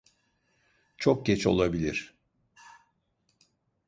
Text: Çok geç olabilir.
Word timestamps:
Çok 0.97 1.25
geç 1.25 1.47
olabilir. 1.47 2.13